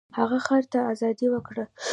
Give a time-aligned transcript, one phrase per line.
[0.17, 1.63] هغه خر ته ازادي ورکړه.